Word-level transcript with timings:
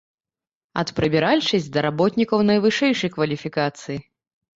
Ад 0.81 0.91
прыбіральшчыц 0.99 1.59
да 1.75 1.83
работнікаў 1.87 2.39
найвышэйшай 2.49 3.13
кваліфікацыі. 3.17 3.99